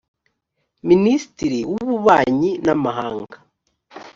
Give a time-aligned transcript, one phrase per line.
[0.87, 3.37] minisitiri w’ububanyi n’amahanga